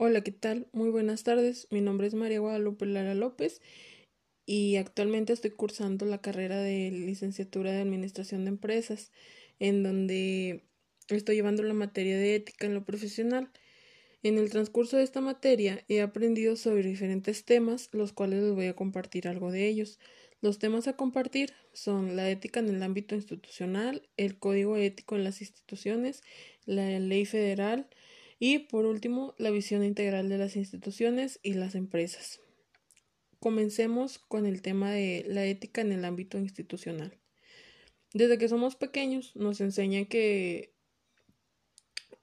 [0.00, 0.68] Hola, ¿qué tal?
[0.70, 1.66] Muy buenas tardes.
[1.72, 3.60] Mi nombre es María Guadalupe Lara López
[4.46, 9.10] y actualmente estoy cursando la carrera de licenciatura de Administración de Empresas,
[9.58, 10.62] en donde
[11.08, 13.50] estoy llevando la materia de ética en lo profesional.
[14.22, 18.66] En el transcurso de esta materia he aprendido sobre diferentes temas, los cuales les voy
[18.66, 19.98] a compartir algo de ellos.
[20.40, 25.24] Los temas a compartir son la ética en el ámbito institucional, el código ético en
[25.24, 26.22] las instituciones,
[26.66, 27.88] la ley federal,
[28.38, 32.40] y por último, la visión integral de las instituciones y las empresas.
[33.40, 37.18] Comencemos con el tema de la ética en el ámbito institucional.
[38.14, 40.72] Desde que somos pequeños nos enseña que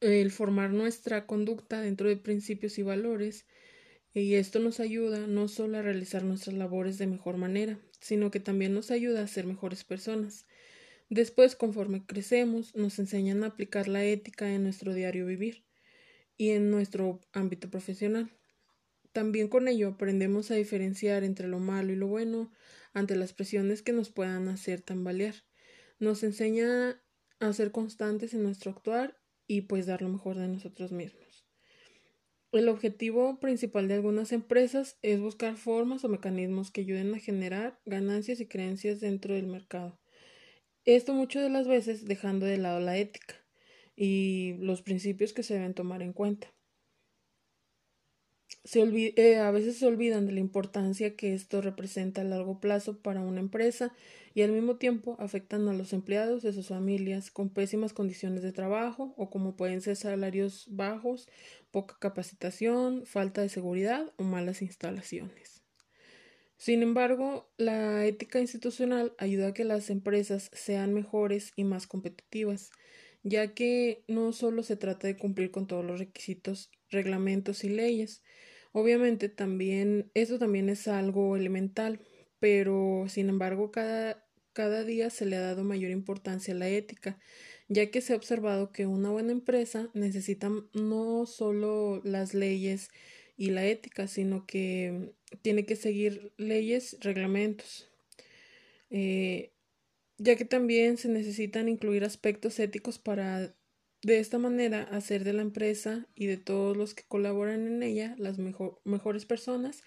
[0.00, 3.46] el formar nuestra conducta dentro de principios y valores
[4.12, 8.40] y esto nos ayuda no solo a realizar nuestras labores de mejor manera, sino que
[8.40, 10.46] también nos ayuda a ser mejores personas.
[11.08, 15.69] Después, conforme crecemos, nos enseñan a aplicar la ética en nuestro diario vivir
[16.40, 18.30] y en nuestro ámbito profesional.
[19.12, 22.50] También con ello aprendemos a diferenciar entre lo malo y lo bueno
[22.94, 25.34] ante las presiones que nos puedan hacer tambalear.
[25.98, 26.98] Nos enseña
[27.40, 31.46] a ser constantes en nuestro actuar y pues dar lo mejor de nosotros mismos.
[32.52, 37.78] El objetivo principal de algunas empresas es buscar formas o mecanismos que ayuden a generar
[37.84, 40.00] ganancias y creencias dentro del mercado.
[40.86, 43.39] Esto muchas de las veces dejando de lado la ética
[44.00, 46.50] y los principios que se deben tomar en cuenta.
[48.64, 52.96] Se eh, a veces se olvidan de la importancia que esto representa a largo plazo
[52.96, 53.92] para una empresa
[54.32, 58.52] y al mismo tiempo afectan a los empleados de sus familias con pésimas condiciones de
[58.52, 61.28] trabajo o como pueden ser salarios bajos,
[61.70, 65.62] poca capacitación, falta de seguridad o malas instalaciones.
[66.56, 72.70] Sin embargo, la ética institucional ayuda a que las empresas sean mejores y más competitivas,
[73.22, 78.22] ya que no solo se trata de cumplir con todos los requisitos, reglamentos y leyes.
[78.72, 82.00] Obviamente también, esto también es algo elemental,
[82.38, 87.18] pero sin embargo cada, cada día se le ha dado mayor importancia a la ética,
[87.68, 92.90] ya que se ha observado que una buena empresa necesita no solo las leyes
[93.36, 95.12] y la ética, sino que
[95.42, 97.90] tiene que seguir leyes, reglamentos.
[98.90, 99.52] Eh,
[100.20, 103.56] ya que también se necesitan incluir aspectos éticos para
[104.02, 108.14] de esta manera hacer de la empresa y de todos los que colaboran en ella
[108.18, 109.82] las mejores personas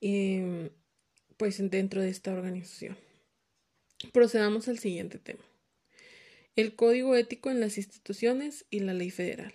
[0.00, 0.70] em,
[1.36, 2.96] pues dentro de esta organización.
[4.12, 5.44] Procedamos al siguiente tema.
[6.56, 9.52] El código ético en las instituciones y la ley federal.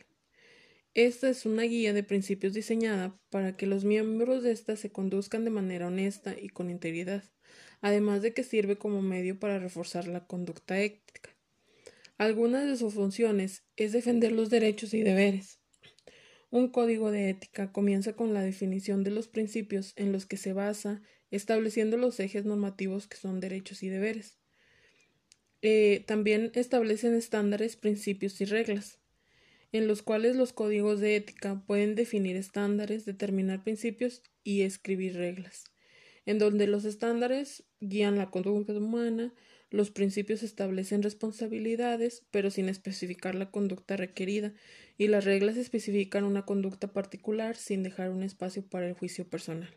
[0.96, 5.46] Esta es una guía de principios diseñada para que los miembros de ésta se conduzcan
[5.46, 7.24] de manera honesta y con integridad
[7.82, 11.36] además de que sirve como medio para reforzar la conducta ética.
[12.18, 15.60] Algunas de sus funciones es defender los derechos y deberes.
[16.50, 20.54] Un código de ética comienza con la definición de los principios en los que se
[20.54, 24.40] basa, estableciendo los ejes normativos que son derechos y deberes.
[25.62, 29.00] Eh, también establecen estándares, principios y reglas,
[29.78, 35.66] en los cuales los códigos de ética pueden definir estándares, determinar principios y escribir reglas
[36.26, 39.34] en donde los estándares guían la conducta humana,
[39.70, 44.54] los principios establecen responsabilidades, pero sin especificar la conducta requerida,
[44.98, 49.76] y las reglas especifican una conducta particular sin dejar un espacio para el juicio personal.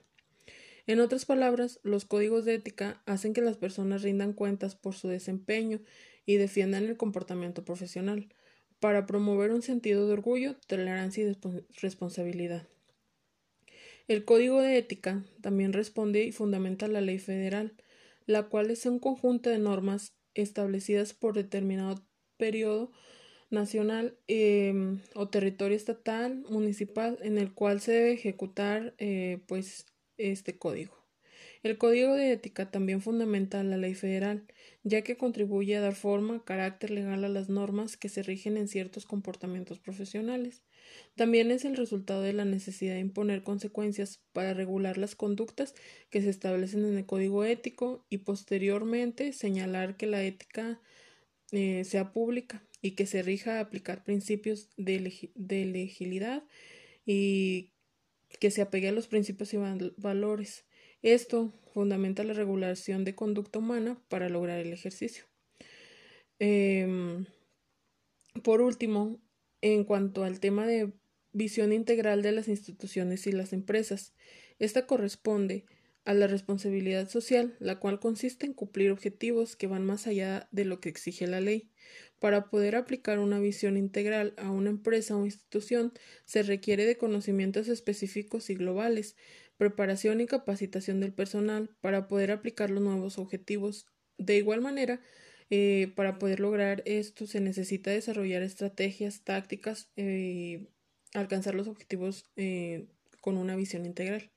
[0.86, 5.08] En otras palabras, los códigos de ética hacen que las personas rindan cuentas por su
[5.08, 5.80] desempeño
[6.24, 8.28] y defiendan el comportamiento profesional,
[8.80, 11.36] para promover un sentido de orgullo, tolerancia y
[11.80, 12.66] responsabilidad.
[14.06, 17.74] El Código de Ética también responde y fundamenta la ley federal,
[18.26, 22.06] la cual es un conjunto de normas establecidas por determinado
[22.36, 22.90] periodo
[23.50, 30.58] nacional em, o territorio estatal, municipal, en el cual se debe ejecutar eh, pues este
[30.58, 30.97] código.
[31.62, 34.46] El Código de Ética también fundamenta la ley federal,
[34.84, 38.68] ya que contribuye a dar forma, carácter legal a las normas que se rigen en
[38.68, 40.62] ciertos comportamientos profesionales.
[41.16, 45.74] También es el resultado de la necesidad de imponer consecuencias para regular las conductas
[46.10, 50.80] que se establecen en el código ético y posteriormente señalar que la ética
[51.50, 56.44] eh, sea pública y que se rija a aplicar principios de, de legibilidad
[57.04, 57.72] y
[58.40, 59.58] que se apegue a los principios y
[59.96, 60.67] valores.
[61.02, 65.24] Esto fundamenta la regulación de conducta humana para lograr el ejercicio.
[66.38, 67.26] Em,
[68.42, 69.20] por último,
[69.60, 70.92] en cuanto al tema de
[71.32, 74.14] visión integral de las instituciones y las empresas,
[74.58, 75.66] esta corresponde
[76.04, 80.64] a la responsabilidad social, la cual consiste en cumplir objetivos que van más allá de
[80.64, 81.70] lo que exige la ley.
[82.18, 85.92] Para poder aplicar una visión integral a una empresa o institución
[86.24, 89.16] se requiere de conocimientos específicos y globales,
[89.56, 93.86] preparación y capacitación del personal para poder aplicar los nuevos objetivos.
[94.16, 95.00] De igual manera,
[95.50, 100.68] eh, para poder lograr esto se necesita desarrollar estrategias, tácticas y eh,
[101.14, 102.86] alcanzar los objetivos eh,
[103.20, 104.30] con una visión integral.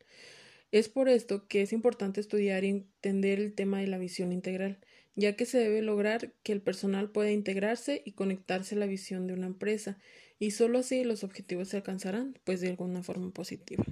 [0.72, 4.80] Es por esto que es importante estudiar y entender el tema de la visión integral,
[5.16, 9.28] ya que se debe lograr que el personal pueda integrarse y conectarse a la visión
[9.28, 9.98] de una empresa,
[10.40, 13.84] y solo así los objetivos se alcanzarán, pues de alguna forma positiva.